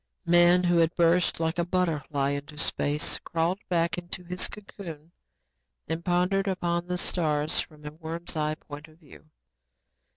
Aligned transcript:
Man, 0.25 0.63
who 0.63 0.77
had 0.77 0.95
burst 0.95 1.39
like 1.39 1.59
a 1.59 1.63
butterfly 1.63 2.31
into 2.31 2.57
space, 2.57 3.19
crawled 3.19 3.59
back 3.69 3.99
into 3.99 4.23
his 4.23 4.47
cocoon 4.47 5.11
and 5.87 6.03
pondered 6.03 6.47
upon 6.47 6.87
the 6.87 6.97
stars 6.97 7.59
from 7.59 7.85
a 7.85 7.91
worm's 7.91 8.35
eye 8.35 8.55
point 8.55 8.87
of 8.87 8.97
view. 8.97 9.29